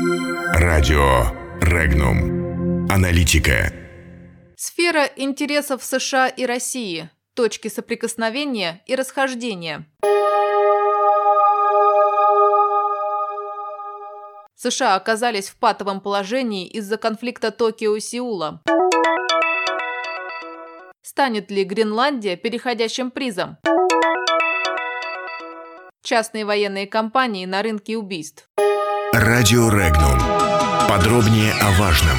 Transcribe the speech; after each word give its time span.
Радио 0.00 1.34
Регнум. 1.60 2.86
Аналитика. 2.88 3.72
Сфера 4.56 5.04
интересов 5.16 5.82
США 5.82 6.28
и 6.28 6.46
России. 6.46 7.10
Точки 7.34 7.66
соприкосновения 7.66 8.80
и 8.86 8.94
расхождения. 8.94 9.86
США 14.54 14.94
оказались 14.94 15.48
в 15.48 15.56
патовом 15.58 16.00
положении 16.00 16.68
из-за 16.68 16.96
конфликта 16.96 17.50
Токио 17.50 17.96
и 17.96 18.00
Сеула. 18.00 18.62
Станет 21.02 21.50
ли 21.50 21.64
Гренландия 21.64 22.36
переходящим 22.36 23.10
призом? 23.10 23.56
Частные 26.04 26.44
военные 26.44 26.86
компании 26.86 27.46
на 27.46 27.62
рынке 27.62 27.96
убийств. 27.96 28.48
Радио 29.14 29.70
Регнум. 29.70 30.18
Подробнее 30.86 31.54
о 31.62 31.80
важном. 31.80 32.16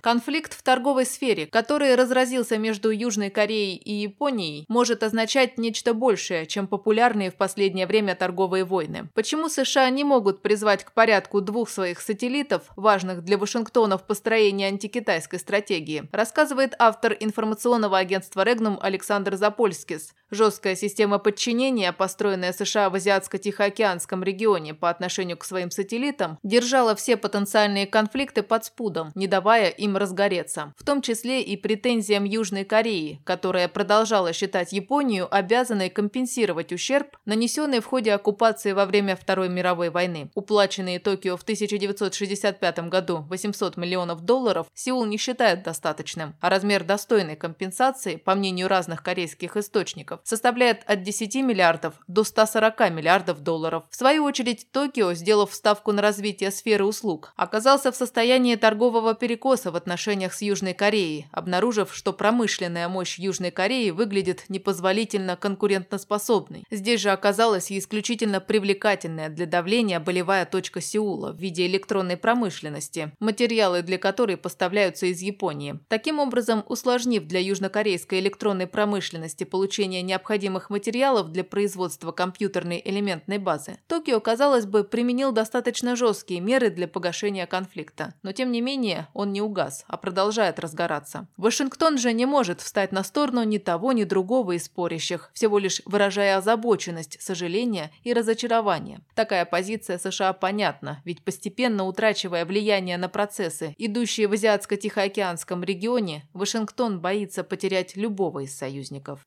Конфликт 0.00 0.52
в 0.52 0.64
торговой 0.64 1.06
сфере, 1.06 1.46
который 1.46 1.94
разразился 1.94 2.58
между 2.58 2.90
Южной 2.90 3.30
Кореей 3.30 3.76
и 3.76 3.92
Японией, 3.92 4.64
может 4.68 5.04
означать 5.04 5.56
нечто 5.58 5.94
большее, 5.94 6.46
чем 6.46 6.66
популярные 6.66 7.30
в 7.30 7.36
последнее 7.36 7.86
время 7.86 8.16
торговые 8.16 8.64
войны. 8.64 9.08
Почему 9.14 9.48
США 9.48 9.88
не 9.90 10.02
могут 10.02 10.42
призвать 10.42 10.82
к 10.82 10.92
порядку 10.92 11.40
двух 11.40 11.70
своих 11.70 12.00
сателлитов, 12.00 12.62
важных 12.74 13.22
для 13.22 13.38
Вашингтона 13.38 13.96
в 13.96 14.04
построении 14.04 14.66
антикитайской 14.66 15.38
стратегии, 15.38 16.08
рассказывает 16.10 16.74
автор 16.80 17.16
информационного 17.20 17.98
агентства 17.98 18.42
Регнум 18.42 18.80
Александр 18.82 19.36
Запольскис. 19.36 20.12
Жесткая 20.32 20.76
система 20.76 21.18
подчинения, 21.18 21.92
построенная 21.92 22.54
США 22.54 22.88
в 22.88 22.94
Азиатско-Тихоокеанском 22.94 24.24
регионе 24.24 24.72
по 24.72 24.88
отношению 24.88 25.36
к 25.36 25.44
своим 25.44 25.70
сателлитам, 25.70 26.38
держала 26.42 26.96
все 26.96 27.18
потенциальные 27.18 27.86
конфликты 27.86 28.42
под 28.42 28.64
спудом, 28.64 29.12
не 29.14 29.26
давая 29.26 29.68
им 29.68 29.98
разгореться, 29.98 30.72
в 30.78 30.84
том 30.84 31.02
числе 31.02 31.42
и 31.42 31.58
претензиям 31.58 32.24
Южной 32.24 32.64
Кореи, 32.64 33.20
которая 33.24 33.68
продолжала 33.68 34.32
считать 34.32 34.72
Японию 34.72 35.28
обязанной 35.30 35.90
компенсировать 35.90 36.72
ущерб, 36.72 37.18
нанесенный 37.26 37.80
в 37.80 37.84
ходе 37.84 38.14
оккупации 38.14 38.72
во 38.72 38.86
время 38.86 39.16
Второй 39.16 39.50
мировой 39.50 39.90
войны. 39.90 40.30
Уплаченные 40.34 40.98
Токио 40.98 41.36
в 41.36 41.42
1965 41.42 42.88
году 42.88 43.26
800 43.28 43.76
миллионов 43.76 44.22
долларов 44.22 44.68
Сеул 44.72 45.04
не 45.04 45.18
считает 45.18 45.62
достаточным, 45.62 46.36
а 46.40 46.48
размер 46.48 46.84
достойной 46.84 47.36
компенсации, 47.36 48.16
по 48.16 48.34
мнению 48.34 48.68
разных 48.68 49.02
корейских 49.02 49.58
источников, 49.58 50.21
составляет 50.24 50.82
от 50.86 51.02
10 51.02 51.34
миллиардов 51.36 51.94
до 52.06 52.24
140 52.24 52.90
миллиардов 52.90 53.40
долларов. 53.40 53.84
В 53.90 53.96
свою 53.96 54.24
очередь, 54.24 54.66
Токио, 54.70 55.14
сделав 55.14 55.54
ставку 55.54 55.92
на 55.92 56.02
развитие 56.02 56.50
сферы 56.50 56.84
услуг, 56.84 57.32
оказался 57.36 57.92
в 57.92 57.96
состоянии 57.96 58.56
торгового 58.56 59.14
перекоса 59.14 59.70
в 59.70 59.76
отношениях 59.76 60.32
с 60.34 60.42
Южной 60.42 60.74
Кореей, 60.74 61.26
обнаружив, 61.32 61.94
что 61.94 62.12
промышленная 62.12 62.88
мощь 62.88 63.18
Южной 63.18 63.50
Кореи 63.50 63.90
выглядит 63.90 64.44
непозволительно 64.48 65.36
конкурентоспособной. 65.36 66.64
Здесь 66.70 67.00
же 67.00 67.10
оказалась 67.10 67.70
исключительно 67.70 68.40
привлекательная 68.40 69.28
для 69.28 69.46
давления 69.46 70.00
болевая 70.00 70.46
точка 70.46 70.80
Сеула 70.80 71.32
в 71.32 71.36
виде 71.36 71.66
электронной 71.66 72.16
промышленности, 72.16 73.12
материалы 73.20 73.82
для 73.82 73.98
которой 73.98 74.36
поставляются 74.36 75.06
из 75.06 75.20
Японии. 75.20 75.78
Таким 75.88 76.18
образом, 76.18 76.64
усложнив 76.68 77.24
для 77.24 77.40
южнокорейской 77.40 78.20
электронной 78.20 78.66
промышленности 78.66 79.44
получение 79.44 80.02
необходимых 80.12 80.68
материалов 80.68 81.32
для 81.32 81.42
производства 81.42 82.12
компьютерной 82.12 82.82
элементной 82.84 83.38
базы, 83.38 83.78
Токио, 83.86 84.20
казалось 84.20 84.66
бы, 84.66 84.84
применил 84.84 85.32
достаточно 85.32 85.96
жесткие 85.96 86.40
меры 86.40 86.68
для 86.68 86.86
погашения 86.86 87.46
конфликта. 87.46 88.14
Но 88.22 88.32
тем 88.32 88.52
не 88.52 88.60
менее, 88.60 89.08
он 89.14 89.32
не 89.32 89.40
угас 89.40 89.84
а 89.88 89.96
продолжает 89.96 90.58
разгораться. 90.58 91.26
Вашингтон 91.36 91.98
же 91.98 92.12
не 92.12 92.26
может 92.26 92.60
встать 92.60 92.92
на 92.92 93.04
сторону 93.04 93.42
ни 93.44 93.58
того, 93.58 93.92
ни 93.92 94.04
другого 94.04 94.52
из 94.52 94.64
спорящих, 94.64 95.30
всего 95.34 95.58
лишь 95.58 95.82
выражая 95.84 96.38
озабоченность, 96.38 97.20
сожаление 97.20 97.90
и 98.04 98.12
разочарование. 98.12 99.00
Такая 99.14 99.44
позиция 99.44 99.98
США 99.98 100.32
понятна, 100.32 101.02
ведь 101.04 101.22
постепенно 101.24 101.84
утрачивая 101.84 102.44
влияние 102.44 102.96
на 102.96 103.08
процессы, 103.08 103.74
идущие 103.78 104.28
в 104.28 104.32
Азиатско-Тихоокеанском 104.32 105.64
регионе, 105.64 106.28
Вашингтон 106.32 107.00
боится 107.00 107.44
потерять 107.44 107.96
любого 107.96 108.40
из 108.40 108.56
союзников. 108.56 109.24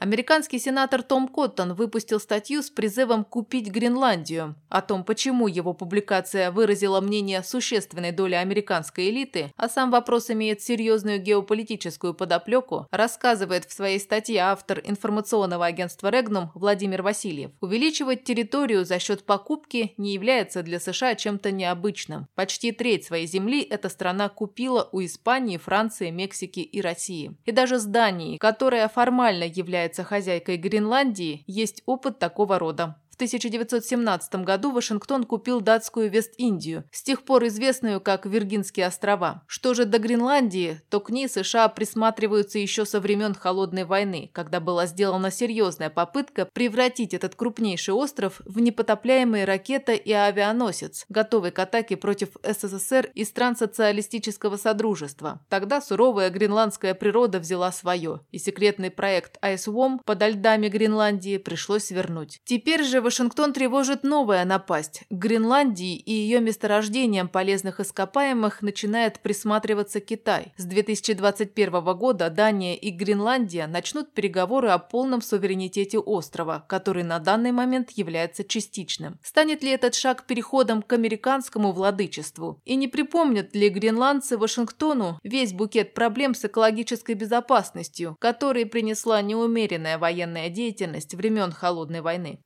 Американский 0.00 0.58
сенатор 0.58 1.02
Том 1.02 1.28
Коттон 1.28 1.74
выпустил 1.74 2.20
статью 2.20 2.62
с 2.62 2.70
призывом 2.70 3.22
купить 3.22 3.70
Гренландию. 3.70 4.54
О 4.70 4.80
том, 4.80 5.04
почему 5.04 5.46
его 5.46 5.74
публикация 5.74 6.50
выразила 6.50 7.02
мнение 7.02 7.42
существенной 7.42 8.10
доли 8.10 8.34
американской 8.34 9.10
элиты, 9.10 9.52
а 9.58 9.68
сам 9.68 9.90
вопрос 9.90 10.30
имеет 10.30 10.62
серьезную 10.62 11.20
геополитическую 11.20 12.14
подоплеку, 12.14 12.86
рассказывает 12.90 13.66
в 13.66 13.74
своей 13.74 14.00
статье 14.00 14.38
автор 14.38 14.80
информационного 14.82 15.66
агентства 15.66 16.08
Регнум 16.08 16.50
Владимир 16.54 17.02
Васильев. 17.02 17.50
Увеличивать 17.60 18.24
территорию 18.24 18.86
за 18.86 18.98
счет 19.00 19.26
покупки 19.26 19.92
не 19.98 20.14
является 20.14 20.62
для 20.62 20.80
США 20.80 21.14
чем-то 21.14 21.50
необычным. 21.50 22.26
Почти 22.34 22.72
треть 22.72 23.04
своей 23.04 23.26
земли 23.26 23.60
эта 23.60 23.90
страна 23.90 24.30
купила 24.30 24.88
у 24.92 25.04
Испании, 25.04 25.58
Франции, 25.58 26.08
Мексики 26.08 26.60
и 26.60 26.80
России. 26.80 27.36
И 27.44 27.52
даже 27.52 27.78
с 27.78 27.84
Данией, 27.84 28.38
которая 28.38 28.88
формально 28.88 29.44
является 29.44 29.89
является 29.90 30.04
хозяйкой 30.04 30.56
Гренландии, 30.56 31.42
есть 31.46 31.82
опыт 31.86 32.18
такого 32.18 32.58
рода. 32.58 32.96
1917 33.20 34.34
году 34.36 34.72
Вашингтон 34.72 35.24
купил 35.24 35.60
датскую 35.60 36.10
Вест-Индию, 36.10 36.84
с 36.90 37.02
тех 37.02 37.22
пор 37.22 37.46
известную 37.48 38.00
как 38.00 38.24
Виргинские 38.24 38.86
острова. 38.86 39.42
Что 39.46 39.74
же 39.74 39.84
до 39.84 39.98
Гренландии, 39.98 40.80
то 40.88 41.00
к 41.00 41.10
ней 41.10 41.28
США 41.28 41.68
присматриваются 41.68 42.58
еще 42.58 42.86
со 42.86 42.98
времен 42.98 43.34
Холодной 43.34 43.84
войны, 43.84 44.30
когда 44.32 44.58
была 44.58 44.86
сделана 44.86 45.30
серьезная 45.30 45.90
попытка 45.90 46.46
превратить 46.46 47.12
этот 47.12 47.34
крупнейший 47.34 47.92
остров 47.92 48.40
в 48.46 48.58
непотопляемый 48.58 49.44
ракета- 49.44 49.92
и 49.92 50.12
авианосец, 50.12 51.04
готовый 51.10 51.50
к 51.50 51.58
атаке 51.58 51.98
против 51.98 52.30
СССР 52.42 53.10
и 53.12 53.24
стран 53.24 53.54
социалистического 53.54 54.56
содружества. 54.56 55.44
Тогда 55.50 55.82
суровая 55.82 56.30
гренландская 56.30 56.94
природа 56.94 57.38
взяла 57.38 57.70
свое, 57.70 58.20
и 58.30 58.38
секретный 58.38 58.90
проект 58.90 59.36
IceWOM 59.44 59.98
подо 60.06 60.28
льдами 60.28 60.68
Гренландии 60.68 61.36
пришлось 61.36 61.84
свернуть. 61.84 62.40
Теперь 62.44 62.82
же 62.82 63.02
Вашингтон 63.10 63.52
тревожит 63.52 64.04
новая 64.04 64.44
напасть. 64.44 65.02
К 65.10 65.12
Гренландии 65.12 65.96
и 65.96 66.12
ее 66.12 66.38
месторождениям 66.38 67.28
полезных 67.28 67.80
ископаемых 67.80 68.62
начинает 68.62 69.18
присматриваться 69.18 69.98
Китай. 69.98 70.52
С 70.56 70.64
2021 70.64 71.72
года 71.96 72.30
Дания 72.30 72.76
и 72.76 72.90
Гренландия 72.90 73.66
начнут 73.66 74.12
переговоры 74.12 74.68
о 74.68 74.78
полном 74.78 75.22
суверенитете 75.22 75.98
острова, 75.98 76.64
который 76.68 77.02
на 77.02 77.18
данный 77.18 77.50
момент 77.50 77.90
является 77.90 78.44
частичным. 78.44 79.18
Станет 79.24 79.64
ли 79.64 79.70
этот 79.70 79.96
шаг 79.96 80.24
переходом 80.28 80.80
к 80.80 80.92
американскому 80.92 81.72
владычеству? 81.72 82.60
И 82.64 82.76
не 82.76 82.86
припомнят 82.86 83.56
ли 83.56 83.70
гренландцы 83.70 84.38
Вашингтону 84.38 85.18
весь 85.24 85.52
букет 85.52 85.94
проблем 85.94 86.36
с 86.36 86.44
экологической 86.44 87.16
безопасностью, 87.16 88.16
которые 88.20 88.66
принесла 88.66 89.20
неумеренная 89.20 89.98
военная 89.98 90.48
деятельность 90.48 91.16
времен 91.16 91.50
Холодной 91.50 92.02
войны? 92.02 92.38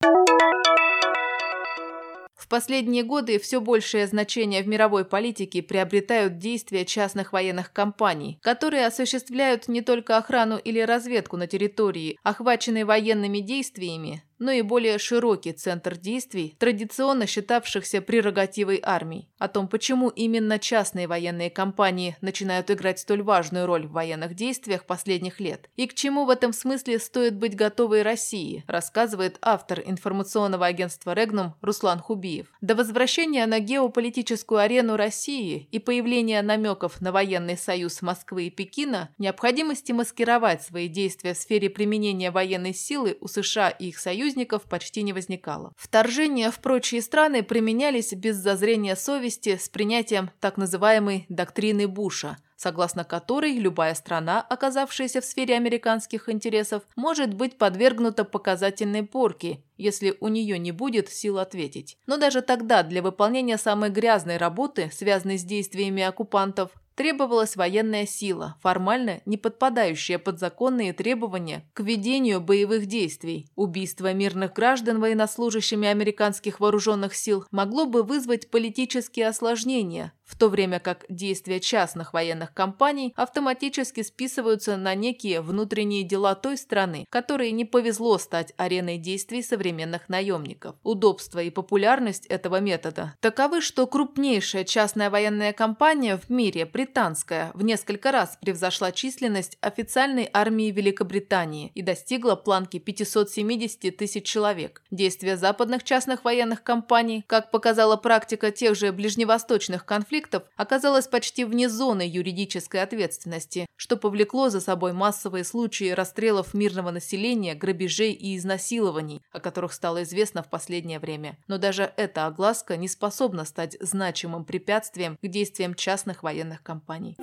В 2.44 2.48
последние 2.48 3.04
годы 3.04 3.38
все 3.38 3.58
большее 3.58 4.06
значение 4.06 4.62
в 4.62 4.68
мировой 4.68 5.06
политике 5.06 5.62
приобретают 5.62 6.36
действия 6.36 6.84
частных 6.84 7.32
военных 7.32 7.72
компаний, 7.72 8.38
которые 8.42 8.84
осуществляют 8.84 9.66
не 9.66 9.80
только 9.80 10.18
охрану 10.18 10.58
или 10.58 10.78
разведку 10.80 11.38
на 11.38 11.46
территории, 11.46 12.18
охваченной 12.22 12.84
военными 12.84 13.38
действиями, 13.38 14.22
но 14.38 14.50
и 14.50 14.62
более 14.62 14.98
широкий 14.98 15.52
центр 15.52 15.96
действий, 15.96 16.56
традиционно 16.58 17.26
считавшихся 17.26 18.00
прерогативой 18.00 18.80
армий. 18.82 19.28
О 19.38 19.48
том, 19.48 19.68
почему 19.68 20.08
именно 20.08 20.58
частные 20.58 21.06
военные 21.06 21.50
компании 21.50 22.16
начинают 22.20 22.70
играть 22.70 22.98
столь 22.98 23.22
важную 23.22 23.66
роль 23.66 23.86
в 23.86 23.92
военных 23.92 24.34
действиях 24.34 24.84
последних 24.84 25.40
лет, 25.40 25.68
и 25.76 25.86
к 25.86 25.94
чему 25.94 26.24
в 26.24 26.30
этом 26.30 26.52
смысле 26.52 26.98
стоит 26.98 27.36
быть 27.36 27.56
готовой 27.56 28.02
России, 28.02 28.64
рассказывает 28.66 29.38
автор 29.40 29.80
информационного 29.84 30.66
агентства 30.66 31.14
«Регнум» 31.14 31.54
Руслан 31.60 32.00
Хубиев. 32.00 32.46
До 32.60 32.74
возвращения 32.74 33.46
на 33.46 33.60
геополитическую 33.60 34.60
арену 34.60 34.96
России 34.96 35.68
и 35.70 35.78
появления 35.78 36.42
намеков 36.42 37.00
на 37.00 37.12
военный 37.12 37.56
союз 37.56 38.02
Москвы 38.02 38.46
и 38.46 38.50
Пекина, 38.50 39.10
необходимости 39.18 39.92
маскировать 39.92 40.62
свои 40.62 40.88
действия 40.88 41.34
в 41.34 41.38
сфере 41.38 41.70
применения 41.70 42.30
военной 42.30 42.74
силы 42.74 43.16
у 43.20 43.28
США 43.28 43.70
и 43.70 43.88
их 43.88 43.98
союзников 43.98 44.33
союзников 44.34 44.62
почти 44.64 45.02
не 45.02 45.12
возникало. 45.12 45.72
Вторжения 45.76 46.50
в 46.50 46.58
прочие 46.58 47.02
страны 47.02 47.42
применялись 47.42 48.12
без 48.12 48.36
зазрения 48.36 48.96
совести 48.96 49.56
с 49.56 49.68
принятием 49.68 50.30
так 50.40 50.56
называемой 50.56 51.26
доктрины 51.28 51.86
Буша– 51.88 52.36
согласно 52.56 53.04
которой 53.04 53.58
любая 53.58 53.94
страна, 53.94 54.40
оказавшаяся 54.40 55.20
в 55.20 55.24
сфере 55.24 55.56
американских 55.56 56.28
интересов, 56.28 56.82
может 56.96 57.34
быть 57.34 57.58
подвергнута 57.58 58.24
показательной 58.24 59.02
порке, 59.02 59.62
если 59.76 60.16
у 60.20 60.28
нее 60.28 60.58
не 60.58 60.72
будет 60.72 61.10
сил 61.10 61.38
ответить. 61.38 61.98
Но 62.06 62.16
даже 62.16 62.40
тогда 62.40 62.82
для 62.82 63.02
выполнения 63.02 63.58
самой 63.58 63.90
грязной 63.90 64.38
работы, 64.38 64.90
связанной 64.94 65.38
с 65.38 65.44
действиями 65.44 66.02
оккупантов, 66.02 66.70
Требовалась 66.94 67.56
военная 67.56 68.06
сила, 68.06 68.56
формально 68.62 69.20
не 69.26 69.36
подпадающая 69.36 70.18
под 70.18 70.38
законные 70.38 70.92
требования 70.92 71.68
к 71.72 71.80
ведению 71.80 72.40
боевых 72.40 72.86
действий. 72.86 73.48
Убийство 73.56 74.12
мирных 74.12 74.52
граждан 74.52 75.00
военнослужащими 75.00 75.88
американских 75.88 76.60
вооруженных 76.60 77.16
сил 77.16 77.46
могло 77.50 77.86
бы 77.86 78.04
вызвать 78.04 78.48
политические 78.48 79.26
осложнения, 79.26 80.12
в 80.24 80.36
то 80.36 80.48
время 80.48 80.80
как 80.80 81.04
действия 81.08 81.60
частных 81.60 82.12
военных 82.12 82.54
компаний 82.54 83.12
автоматически 83.16 84.02
списываются 84.02 84.76
на 84.76 84.94
некие 84.94 85.40
внутренние 85.40 86.02
дела 86.02 86.34
той 86.34 86.56
страны, 86.56 87.06
которой 87.10 87.50
не 87.52 87.64
повезло 87.64 88.18
стать 88.18 88.52
ареной 88.56 88.98
действий 88.98 89.42
современных 89.42 90.08
наемников. 90.08 90.76
Удобство 90.82 91.40
и 91.40 91.50
популярность 91.50 92.26
этого 92.26 92.60
метода 92.60 93.14
таковы, 93.20 93.60
что 93.60 93.86
крупнейшая 93.86 94.64
частная 94.64 95.10
военная 95.10 95.52
компания 95.52 96.16
в 96.16 96.30
мире, 96.30 96.64
британская, 96.64 97.50
в 97.54 97.62
несколько 97.62 98.10
раз 98.10 98.38
превзошла 98.40 98.92
численность 98.92 99.58
официальной 99.60 100.28
армии 100.32 100.70
Великобритании 100.70 101.70
и 101.74 101.82
достигла 101.82 102.34
планки 102.34 102.78
570 102.78 103.96
тысяч 103.96 104.24
человек. 104.24 104.82
Действия 104.90 105.36
западных 105.36 105.84
частных 105.84 106.24
военных 106.24 106.62
компаний, 106.62 107.24
как 107.26 107.50
показала 107.50 107.96
практика 107.96 108.50
тех 108.50 108.74
же 108.74 108.92
ближневосточных 108.92 109.84
конфликтов, 109.84 110.13
конфликтов 110.14 110.44
оказалось 110.56 111.08
почти 111.08 111.44
вне 111.44 111.68
зоны 111.68 112.02
юридической 112.02 112.82
ответственности, 112.82 113.66
что 113.76 113.96
повлекло 113.96 114.48
за 114.48 114.60
собой 114.60 114.92
массовые 114.92 115.44
случаи 115.44 115.90
расстрелов 115.90 116.54
мирного 116.54 116.90
населения, 116.90 117.54
грабежей 117.54 118.12
и 118.12 118.36
изнасилований, 118.36 119.22
о 119.32 119.40
которых 119.40 119.72
стало 119.72 120.04
известно 120.04 120.42
в 120.42 120.48
последнее 120.48 121.00
время. 121.00 121.36
Но 121.48 121.58
даже 121.58 121.92
эта 121.96 122.26
огласка 122.26 122.76
не 122.76 122.88
способна 122.88 123.44
стать 123.44 123.76
значимым 123.80 124.44
препятствием 124.44 125.18
к 125.20 125.26
действиям 125.26 125.74
частных 125.74 126.22
военных 126.22 126.62
компаний. 126.62 127.16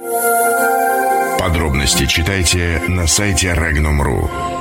Подробности 1.40 2.06
читайте 2.08 2.82
на 2.88 3.08
сайте 3.08 3.54
Regnum.ru. 3.54 4.61